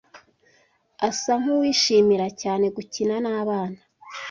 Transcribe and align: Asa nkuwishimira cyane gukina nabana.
Asa 1.07 1.31
nkuwishimira 1.41 2.27
cyane 2.41 2.65
gukina 2.75 3.15
nabana. 3.25 3.79